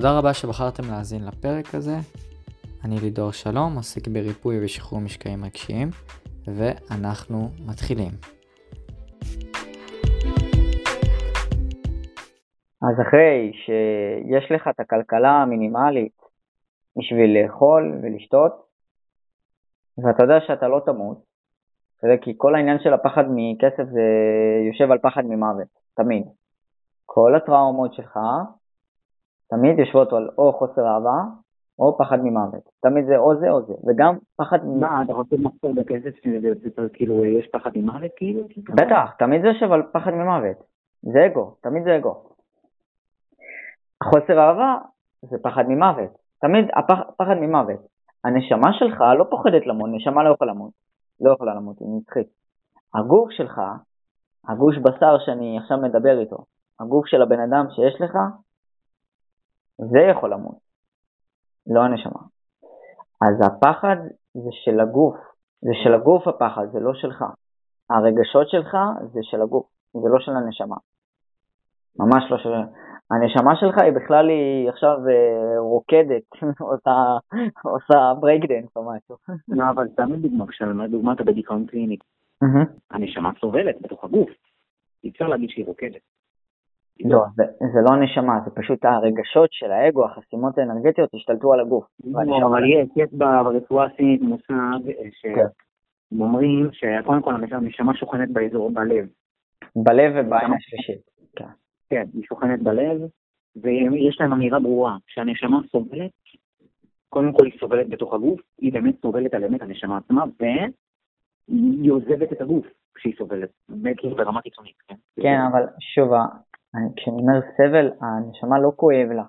תודה 0.00 0.18
רבה 0.18 0.34
שבחרתם 0.34 0.82
להאזין 0.90 1.24
לפרק 1.26 1.74
הזה. 1.74 1.96
אני 2.84 2.96
לידור 3.02 3.32
שלום, 3.32 3.76
עוסק 3.76 4.08
בריפוי 4.08 4.64
ושחרור 4.64 5.00
משקעים 5.00 5.44
רגשיים, 5.44 5.88
ואנחנו 6.46 7.48
מתחילים. 7.68 8.10
אז 12.82 13.00
אחרי 13.08 13.52
שיש 13.52 14.52
לך 14.54 14.68
את 14.68 14.80
הכלכלה 14.80 15.30
המינימלית 15.30 16.16
בשביל 16.96 17.42
לאכול 17.42 17.98
ולשתות, 18.02 18.52
ואתה 19.98 20.22
יודע 20.22 20.40
שאתה 20.46 20.68
לא 20.68 20.80
תמות, 20.86 21.24
כי 22.22 22.34
כל 22.36 22.54
העניין 22.54 22.78
של 22.82 22.94
הפחד 22.94 23.24
מכסף 23.34 23.84
זה 23.92 24.06
יושב 24.68 24.90
על 24.90 24.98
פחד 24.98 25.22
ממוות, 25.24 25.68
תמיד. 25.94 26.24
כל 27.06 27.34
הטראומות 27.36 27.94
שלך 27.94 28.18
תמיד 29.50 29.78
יושבות 29.78 30.12
על 30.12 30.28
או 30.38 30.52
חוסר 30.52 30.86
אהבה 30.86 31.22
או 31.78 31.98
פחד 31.98 32.18
ממוות. 32.22 32.62
תמיד 32.80 33.06
זה 33.06 33.16
או 33.16 33.36
זה 33.40 33.50
או 33.50 33.62
זה, 33.62 33.74
וגם 33.86 34.18
פחד 34.36 34.64
ממוות. 34.64 34.80
מה, 34.80 35.02
אתה 35.02 35.12
רוצה 35.12 35.36
למחסור 35.36 35.74
בכסף 35.74 36.10
שזה 36.24 36.88
כאילו 36.92 37.24
יש 37.24 37.46
פחד 37.52 37.70
ממוות 37.76 38.10
כאילו? 38.16 38.42
בטח, 38.74 39.10
תמיד 39.18 39.42
זה 39.42 39.48
יושב 39.48 39.72
על 39.72 39.82
פחד 39.92 40.10
ממוות. 40.10 40.56
זה 41.02 41.26
אגו, 41.26 41.54
תמיד 41.60 41.84
זה 41.84 41.96
אגו. 41.96 42.22
חוסר 44.04 44.38
אהבה 44.40 44.76
זה 45.22 45.36
פחד 45.42 45.64
ממוות. 45.68 46.10
תמיד 46.40 46.64
הפחד 46.76 47.34
ממוות. 47.40 47.80
הנשמה 48.24 48.72
שלך 48.72 49.00
לא 49.18 49.24
פוחדת 49.30 49.66
למות, 49.66 49.90
נשמה 49.92 50.24
לא 50.24 50.34
יכולה 50.34 50.52
למות. 50.52 50.70
לא 51.20 51.32
יכולה 51.32 51.54
למות, 51.54 51.80
היא 51.80 51.88
נצחית. 52.00 52.26
הגוף 52.94 53.30
שלך, 53.30 53.60
הגוש 54.48 54.78
בשר 54.78 55.18
שאני 55.26 55.58
עכשיו 55.58 55.78
מדבר 55.78 56.20
איתו, 56.20 56.36
הגוף 56.80 57.06
של 57.06 57.22
הבן 57.22 57.40
אדם 57.40 57.66
שיש 57.70 58.00
לך, 58.00 58.16
זה 59.78 59.98
יכול 60.10 60.32
למות, 60.32 60.58
לא 61.66 61.80
הנשמה. 61.80 62.20
אז 63.22 63.46
הפחד 63.46 63.96
זה 64.34 64.50
של 64.64 64.80
הגוף, 64.80 65.16
זה 65.60 65.70
של 65.84 65.94
הגוף 65.94 66.28
הפחד, 66.28 66.66
זה 66.72 66.80
לא 66.80 66.94
שלך. 66.94 67.24
הרגשות 67.90 68.48
שלך 68.48 68.76
זה 69.12 69.20
של 69.22 69.42
הגוף, 69.42 69.66
זה 69.92 70.08
לא 70.08 70.20
של 70.20 70.32
הנשמה. 70.32 70.76
ממש 71.98 72.24
לא 72.30 72.38
של... 72.38 72.52
הנשמה 73.10 73.56
שלך 73.56 73.78
היא 73.78 73.92
בכלל 73.92 74.28
היא 74.28 74.68
עכשיו 74.68 74.96
אה, 75.08 75.58
רוקדת, 75.58 76.22
עושה, 76.70 76.92
עושה 77.64 78.12
ברייקדנס 78.20 78.76
או 78.76 78.90
משהו. 78.92 79.16
לא, 79.48 79.64
אבל 79.70 79.88
סתם 79.92 80.12
לדוגמה, 80.12 80.46
כשלדוגמה 80.46 81.12
אתה 81.12 81.24
בדיכאון 81.24 81.66
קליני, 81.66 81.96
הנשמה 82.90 83.30
סובלת 83.40 83.76
בתוך 83.80 84.04
הגוף, 84.04 84.30
אי 85.04 85.10
אפשר 85.10 85.26
להגיד 85.26 85.50
שהיא 85.50 85.66
רוקדת. 85.66 86.00
לא, 87.04 87.24
זה, 87.36 87.42
זה 87.58 87.80
לא 87.84 87.94
הנשמה, 87.94 88.40
זה 88.44 88.50
פשוט 88.50 88.84
הרגשות 88.84 89.48
של 89.52 89.70
האגו, 89.70 90.04
החסימות 90.04 90.58
האנרגטיות 90.58 91.14
השתלטו 91.14 91.52
על 91.52 91.60
הגוף. 91.60 91.84
לא, 92.04 92.46
אבל 92.46 92.62
יש, 92.64 92.88
יש 92.96 93.08
ברפואה 93.12 93.86
הסינית 93.86 94.22
מושג 94.22 94.88
אה, 94.88 95.08
שאומרים 96.12 96.68
שקודם 96.72 97.22
כל 97.22 97.34
הנשמה 97.34 97.94
שוכנת 97.94 98.30
באזור, 98.30 98.70
בלב. 98.70 99.06
בלב 99.76 100.12
ובעין 100.16 100.52
השלישית. 100.52 101.00
כן. 101.36 101.48
כן, 101.90 102.04
היא 102.14 102.22
שוכנת 102.28 102.62
בלב, 102.62 103.00
ויש 103.56 104.20
להם 104.20 104.32
אמירה 104.32 104.60
ברורה, 104.60 104.96
שהנשמה 105.06 105.58
סובלת, 105.70 106.10
קודם 107.08 107.32
כל 107.32 107.46
היא 107.46 107.60
סובלת 107.60 107.88
בתוך 107.88 108.14
הגוף, 108.14 108.40
היא 108.58 108.72
באמת 108.72 108.94
סובלת 109.02 109.34
על 109.34 109.44
אמת 109.44 109.62
הנשמה 109.62 109.96
עצמה, 109.96 110.24
והיא 110.40 111.92
עוזבת 111.92 112.32
את 112.32 112.40
הגוף 112.40 112.66
כשהיא 112.94 113.14
סובלת, 113.18 113.50
כאילו 113.96 114.16
ברמה 114.16 114.42
קיצונית, 114.42 114.76
כן? 114.88 114.94
כן, 115.22 115.38
אבל 115.52 115.62
שוב, 115.80 116.12
כשאני 116.96 117.16
אומר 117.16 117.40
סבל, 117.56 117.90
הנשמה 118.00 118.58
לא 118.58 118.72
כואב 118.76 119.08
לה. 119.14 119.24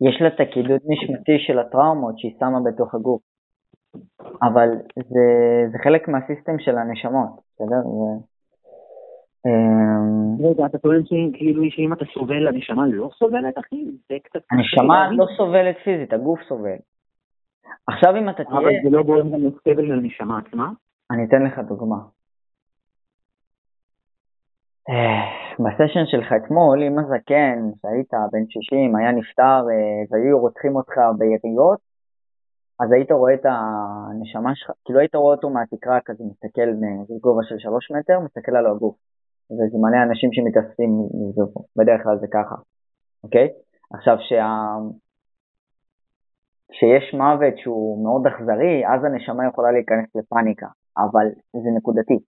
יש 0.00 0.22
לה 0.22 0.28
את 0.28 0.40
הקידוד 0.40 0.80
נשמתי 0.86 1.38
של 1.38 1.58
הטראומות 1.58 2.18
שהיא 2.18 2.34
שמה 2.38 2.58
בתוך 2.64 2.94
הגוף. 2.94 3.22
אבל 4.42 4.68
זה, 4.96 5.24
זה 5.72 5.78
חלק 5.84 6.08
מהסיסטם 6.08 6.58
של 6.58 6.78
הנשמות, 6.78 7.30
בסדר? 7.54 7.82
זה... 7.82 8.30
אמ, 9.46 10.46
רגע, 10.46 10.66
אתה 10.66 10.78
טוען 10.78 11.02
שכאילו 11.04 11.62
שאם 11.70 11.92
אתה 11.92 12.04
סובל, 12.14 12.48
הנשמה 12.48 12.86
לא 12.86 13.10
סובלת, 13.18 13.58
אחי? 13.58 13.84
זה 14.08 14.14
קצת... 14.22 14.40
הנשמה 14.50 15.10
לא 15.12 15.26
סובלת 15.36 15.76
פיזית, 15.84 16.12
הגוף 16.12 16.40
סובל. 16.48 16.76
עכשיו 17.86 18.16
אם 18.16 18.28
אתה 18.28 18.44
תהיה... 18.44 18.58
אבל 18.58 18.70
זה 18.84 18.90
לא 18.90 19.02
גורם 19.02 19.30
גם 19.30 19.40
לסבל 19.46 19.84
לנשמה 19.84 20.38
עצמה? 20.38 20.70
אני 21.10 21.24
אתן 21.24 21.42
לך 21.42 21.58
דוגמה. 21.58 21.96
בסשן 25.64 26.06
שלך 26.06 26.32
אתמול, 26.36 26.82
אם 26.82 26.98
הזקן, 26.98 27.58
שהיית 27.80 28.12
בן 28.32 28.44
60, 28.48 28.96
היה 28.96 29.12
נפטר 29.12 29.60
אה, 29.70 30.02
והיו 30.10 30.38
רוצחים 30.38 30.76
אותך 30.76 30.94
ביריות, 31.18 31.78
אז 32.80 32.92
היית 32.92 33.12
רואה 33.12 33.34
את 33.34 33.44
הנשמה 33.44 34.50
שלך, 34.54 34.70
כאילו 34.84 35.00
היית 35.00 35.14
רואה 35.14 35.34
אותו 35.34 35.50
מהתקרה 35.50 35.98
כזה, 36.04 36.24
מסתכל 36.24 36.68
מגובה 37.10 37.42
של 37.42 37.58
3 37.58 37.90
מטר, 37.90 38.20
מסתכל 38.20 38.56
על 38.56 38.66
הגוף. 38.66 38.96
וזה 39.50 39.78
מלא 39.78 40.02
אנשים 40.02 40.30
שמתאספים 40.32 40.90
מזה 41.14 41.42
בדרך 41.76 42.02
כלל 42.02 42.18
זה 42.20 42.26
ככה, 42.32 42.56
אוקיי? 43.24 43.48
עכשיו, 43.94 44.16
שה... 44.20 44.46
כשיש 46.72 47.14
מוות 47.14 47.58
שהוא 47.58 48.04
מאוד 48.04 48.26
אכזרי, 48.26 48.86
אז 48.86 49.04
הנשמה 49.04 49.46
יכולה 49.48 49.70
להיכנס 49.72 50.06
לפאניקה, 50.14 50.66
אבל 50.98 51.26
זה 51.52 51.70
נקודתי. 51.76 52.18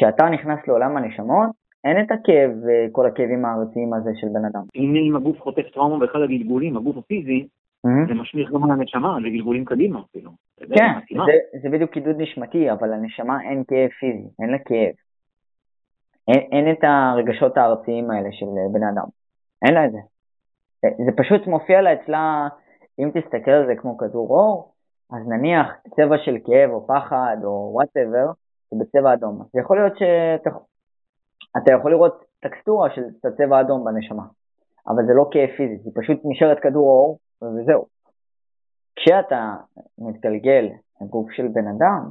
כשאתה 0.00 0.28
נכנס 0.28 0.58
לעולם 0.68 0.96
הנשמות, 0.96 1.50
אין 1.84 2.00
את 2.00 2.10
הכאב, 2.10 2.50
כל 2.92 3.06
הכאבים 3.06 3.44
הארציים 3.44 3.94
הזה 3.94 4.10
של 4.14 4.26
בן 4.32 4.44
אדם. 4.44 4.62
אם, 4.74 4.94
אם 5.08 5.16
הגוף 5.16 5.40
חוטף 5.40 5.62
טראומה 5.74 5.98
באחד 5.98 6.18
הגלגולים, 6.24 6.76
הגוף 6.76 6.96
הפיזי, 6.96 7.46
mm-hmm. 7.86 8.08
זה 8.08 8.14
משליך 8.14 8.50
גם 8.50 8.64
על 8.64 8.70
הנשמה, 8.70 9.18
זה 9.22 9.28
גלגולים 9.28 9.64
קדימה 9.64 10.00
אפילו. 10.10 10.30
כן, 10.60 10.92
זה, 11.26 11.58
זה 11.62 11.68
בדיוק 11.68 11.90
קידוד 11.90 12.16
נשמתי, 12.18 12.72
אבל 12.72 12.88
לנשמה 12.88 13.42
אין 13.42 13.64
כאב 13.68 13.88
פיזי, 14.00 14.28
אין 14.42 14.50
לה 14.50 14.58
כאב. 14.58 14.94
אין, 16.28 16.40
אין 16.52 16.72
את 16.72 16.84
הרגשות 16.84 17.56
הארציים 17.56 18.10
האלה 18.10 18.28
של 18.32 18.46
בן 18.72 18.82
אדם. 18.82 19.06
אין 19.66 19.74
לה 19.74 19.84
את 19.86 19.92
זה. 19.92 19.98
זה 20.82 21.12
פשוט 21.16 21.46
מופיע 21.46 21.82
לה 21.82 21.92
אצלה, 21.92 22.48
אם 22.98 23.10
תסתכל 23.14 23.50
על 23.50 23.66
זה 23.66 23.74
כמו 23.76 23.98
כדור 23.98 24.28
אור, 24.30 24.72
אז 25.12 25.28
נניח 25.28 25.66
צבע 25.96 26.18
של 26.24 26.36
כאב 26.44 26.70
או 26.70 26.86
פחד 26.86 27.36
או 27.44 27.70
whatever, 27.74 28.30
זה 28.70 28.76
בצבע 28.80 29.12
אדום. 29.12 29.42
אז 29.42 29.48
יכול 29.60 29.76
להיות 29.76 29.98
שאתה 29.98 31.72
יכול 31.78 31.90
לראות 31.90 32.24
טקסטורה 32.40 32.90
של 32.90 33.02
הצבע 33.24 33.58
האדום 33.58 33.84
בנשמה, 33.84 34.24
אבל 34.88 35.06
זה 35.06 35.12
לא 35.14 35.28
כאב 35.32 35.48
פיזי, 35.56 35.76
זה 35.76 35.90
פשוט 35.94 36.20
נשארת 36.24 36.58
כדור 36.62 36.88
אור 36.88 37.18
וזהו. 37.42 37.86
כשאתה 38.96 39.54
מתגלגל 39.98 40.68
לגוף 41.00 41.30
של 41.30 41.48
בן 41.48 41.68
אדם, 41.68 42.10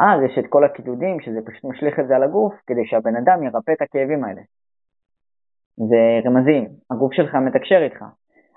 אז 0.00 0.20
יש 0.30 0.38
את 0.38 0.44
כל 0.48 0.64
הקידודים 0.64 1.20
שזה 1.20 1.38
פשוט 1.46 1.64
משליך 1.64 1.98
את 2.00 2.06
זה 2.08 2.16
על 2.16 2.22
הגוף 2.22 2.54
כדי 2.66 2.86
שהבן 2.86 3.16
אדם 3.16 3.42
ירפא 3.42 3.72
את 3.72 3.82
הכאבים 3.82 4.24
האלה. 4.24 4.42
זה 5.76 6.28
רמזים, 6.28 6.68
הגוף 6.90 7.12
שלך 7.12 7.34
מתקשר 7.34 7.80
איתך. 7.84 8.04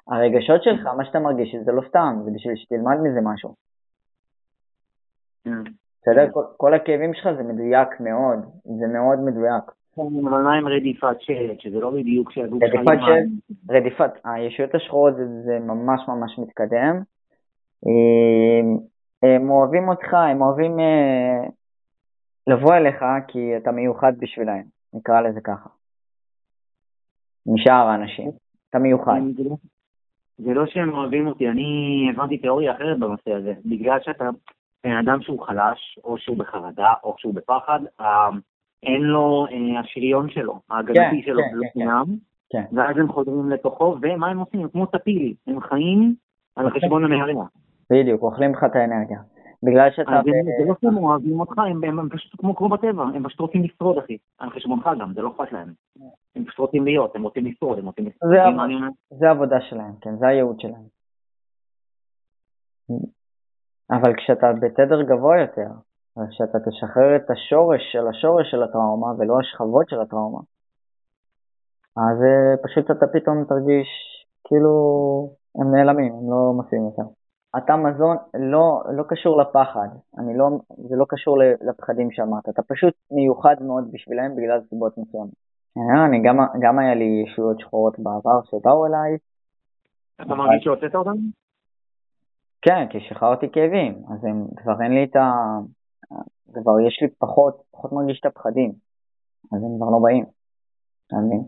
הרגשות 0.07 0.63
שלך, 0.63 0.85
מה 0.97 1.05
שאתה 1.05 1.19
מרגיש, 1.19 1.55
זה 1.65 1.71
לא 1.71 1.81
סתם, 1.89 2.19
זה 2.25 2.31
בשביל 2.35 2.55
שתלמד 2.55 2.97
מזה 3.03 3.19
משהו. 3.23 3.55
כן. 6.05 6.11
בסדר? 6.11 6.31
כל, 6.31 6.43
כל 6.57 6.73
הכאבים 6.73 7.13
שלך 7.13 7.27
זה 7.37 7.43
מדויק 7.43 7.99
מאוד, 7.99 8.39
זה 8.79 8.87
מאוד 8.87 9.19
מדויק. 9.19 9.63
כן, 9.95 10.01
אבל 10.29 10.41
מה 10.41 10.53
עם 10.53 10.67
רדיפת 10.67 11.15
שלט, 11.19 11.59
שזה 11.59 11.79
לא 11.79 11.91
בדיוק 11.91 12.31
שהגוף 12.31 12.59
שלך... 12.65 12.73
רדיפת 12.75 12.97
שלט, 13.05 13.55
רדיפת, 13.69 14.11
הישויות 14.23 14.75
השחורות 14.75 15.13
זה, 15.15 15.59
ממש 15.59 16.01
ממש 16.07 16.39
מתקדם. 16.39 17.01
הם 19.23 19.49
אוהבים 19.49 19.89
אותך, 19.89 20.13
הם 20.13 20.41
אוהבים 20.41 20.79
אה, 20.79 21.47
לבוא 22.47 22.73
אליך 22.73 23.05
כי 23.27 23.57
אתה 23.57 23.71
מיוחד 23.71 24.13
בשבילהם, 24.19 24.63
נקרא 24.93 25.21
לזה 25.21 25.41
ככה. 25.41 25.69
משאר 27.47 27.87
האנשים, 27.87 28.31
אתה 28.69 28.79
מיוחד. 28.79 29.19
לא- 29.37 29.55
זה 30.37 30.53
לא 30.53 30.65
שהם 30.65 30.93
אוהבים 30.93 31.27
אותי, 31.27 31.49
אני 31.49 31.65
הבנתי 32.13 32.37
תיאוריה 32.37 32.75
אחרת 32.75 32.99
בנושא 32.99 33.31
הזה. 33.31 33.53
בגלל 33.65 33.99
שאתה 34.01 34.29
אדם 34.93 35.21
שהוא 35.21 35.45
חלש, 35.45 35.99
או 36.03 36.17
שהוא 36.17 36.37
בחרדה, 36.37 36.93
או 37.03 37.15
שהוא 37.17 37.33
בפחד, 37.33 37.79
אה, 38.01 38.29
אין 38.83 39.01
לו, 39.01 39.45
אה, 39.51 39.79
השריון 39.79 40.29
שלו, 40.29 40.59
ההגנתי 40.69 40.99
כן, 40.99 41.21
שלו, 41.25 41.41
כן, 41.41 41.55
לא 41.55 41.67
קיים, 41.73 42.19
כן. 42.49 42.63
ואז 42.75 42.97
הם 42.97 43.11
חודרים 43.11 43.49
לתוכו, 43.49 43.97
ומה 44.01 44.27
הם 44.27 44.39
עושים? 44.39 44.69
כמו 44.69 44.85
טפילי, 44.85 45.35
הם 45.47 45.61
חיים 45.61 46.15
על 46.55 46.69
חשבון 46.69 47.05
הנהריה. 47.05 47.43
בדיוק, 47.89 48.21
אוכלים 48.21 48.51
לך 48.51 48.63
את 48.63 48.75
האנרגיה. 48.75 49.19
בגלל 49.63 49.89
שאתה... 49.95 50.21
זה 50.59 50.65
לא 50.67 50.75
שהם 50.81 50.97
אוהבים 50.97 51.39
אותך, 51.39 51.57
הם 51.57 52.09
פשוט 52.09 52.39
כמו 52.39 52.55
כמו 52.55 52.69
בטבע, 52.69 53.03
הם 53.03 53.23
פשוט 53.27 53.39
רוצים 53.39 53.63
לשרוד, 53.63 53.97
אחי. 53.97 54.17
על 54.39 54.49
חשבונך 54.49 54.89
גם, 54.99 55.13
זה 55.13 55.21
לא 55.21 55.29
אכפת 55.29 55.51
להם. 55.51 55.73
הם 56.35 56.45
פשוט 56.45 56.59
רוצים 56.59 56.85
להיות, 56.85 57.15
הם 57.15 57.23
רוצים 57.23 57.45
לשרוד, 57.45 57.79
הם 57.79 57.85
רוצים 57.85 58.05
לשרוד. 58.05 58.33
זה 59.09 59.27
העבודה 59.27 59.61
שלהם, 59.61 59.91
כן, 60.01 60.15
זה 60.15 60.27
הייעוד 60.27 60.59
שלהם. 60.59 60.95
אבל 63.91 64.13
כשאתה 64.17 64.47
בתדר 64.61 65.01
גבוה 65.01 65.41
יותר, 65.41 65.69
כשאתה 66.29 66.57
תשחרר 66.59 67.15
את 67.15 67.29
השורש 67.29 67.81
של 67.91 68.07
השורש 68.07 68.51
של 68.51 68.63
הטראומה 68.63 69.07
ולא 69.17 69.39
השכבות 69.39 69.89
של 69.89 70.01
הטראומה, 70.01 70.39
אז 71.97 72.17
אה, 72.23 72.57
פשוט 72.63 72.91
אתה 72.91 73.05
פתאום 73.13 73.45
תרגיש 73.45 73.87
כאילו 74.47 74.73
הם 75.55 75.75
נעלמים, 75.75 76.13
הם 76.13 76.31
לא 76.31 76.53
מופיעים 76.55 76.85
יותר. 76.85 77.03
אתה 77.57 77.75
מזון 77.75 78.17
לא, 78.33 78.81
לא 78.97 79.03
קשור 79.07 79.41
לפחד, 79.41 79.87
אני 80.17 80.37
לא, 80.37 80.45
זה 80.89 80.95
לא 80.95 81.05
קשור 81.09 81.37
לפחדים 81.61 82.11
שאמרת, 82.11 82.49
אתה 82.49 82.61
פשוט 82.63 82.93
מיוחד 83.11 83.55
מאוד 83.61 83.91
בשבילם 83.91 84.35
בגלל 84.35 84.61
סיבות 84.69 84.97
מסוימות. 84.97 85.29
אה, 85.77 86.05
אני 86.05 86.21
גם, 86.23 86.37
גם 86.59 86.79
היה 86.79 86.95
לי 86.95 87.23
ישויות 87.25 87.59
שחורות 87.59 87.99
בעבר 87.99 88.41
שבאו 88.43 88.85
אליי. 88.85 89.17
אתה 90.21 90.35
מרגיש 90.35 90.63
שהוצאת 90.63 90.95
אותם? 90.95 91.17
כן, 92.65 92.87
כי 92.89 92.97
שחררתי 92.99 93.45
כאבים, 93.51 93.93
אז 94.13 94.25
הם, 94.25 94.45
כבר 94.55 94.81
אין 94.83 94.91
לי 94.91 95.03
את 95.03 95.15
ה... 95.15 95.31
כבר 96.53 96.79
יש 96.87 96.99
לי 97.01 97.07
פחות, 97.17 97.61
פחות 97.71 97.91
מרגיש 97.91 98.19
את 98.19 98.25
הפחדים, 98.25 98.71
אז 99.53 99.63
הם 99.63 99.77
כבר 99.77 99.89
לא 99.89 99.99
באים, 100.03 100.25
אתה 101.07 101.15
מבין? 101.15 101.43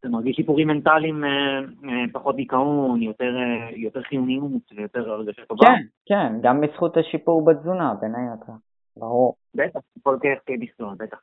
אתה 0.00 0.08
מרגיש 0.08 0.36
שיפורים 0.36 0.68
מנטליים, 0.68 1.24
אה, 1.24 1.58
אה, 1.84 2.04
פחות 2.12 2.36
דיכאון, 2.36 3.02
יותר, 3.02 3.36
אה, 3.36 3.76
יותר 3.76 4.02
חיוניות 4.02 4.72
ויותר 4.76 5.10
הרגשה 5.10 5.42
טובה? 5.44 5.66
כן, 5.66 5.82
כן, 6.06 6.32
גם 6.42 6.60
בזכות 6.60 6.96
השיפור 6.96 7.44
בתזונה, 7.44 7.94
בין 8.00 8.14
היתר, 8.14 8.52
ברור. 8.96 9.34
בטח, 9.54 9.80
כל 10.02 10.18
כך 10.22 10.42
כבכלול, 10.46 10.94
בטח. 10.98 11.18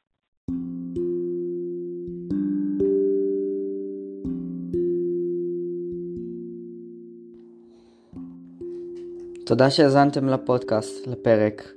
תודה 9.46 9.70
שהאזנתם 9.70 10.30
לפודקאסט, 10.30 11.08
לפרק. 11.08 11.72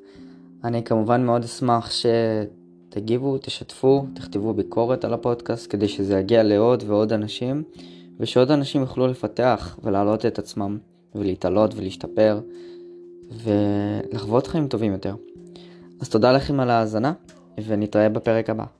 אני 0.64 0.84
כמובן 0.84 1.24
מאוד 1.24 1.44
אשמח 1.44 1.90
שתגיבו, 1.90 3.38
תשתפו, 3.38 4.06
תכתבו 4.14 4.54
ביקורת 4.54 5.04
על 5.04 5.14
הפודקאסט 5.14 5.70
כדי 5.70 5.88
שזה 5.88 6.18
יגיע 6.18 6.42
לעוד 6.42 6.84
ועוד 6.86 7.12
אנשים, 7.12 7.62
ושעוד 8.20 8.50
אנשים 8.50 8.80
יוכלו 8.80 9.06
לפתח 9.06 9.78
ולהעלות 9.82 10.26
את 10.26 10.38
עצמם, 10.38 10.78
ולהתעלות 11.14 11.74
ולהשתפר, 11.76 12.40
ולחוות 13.42 14.46
חיים 14.46 14.68
טובים 14.68 14.92
יותר. 14.92 15.14
אז 16.00 16.08
תודה 16.08 16.32
לכם 16.32 16.60
על 16.60 16.70
ההאזנה, 16.70 17.12
ונתראה 17.66 18.08
בפרק 18.08 18.50
הבא. 18.50 18.77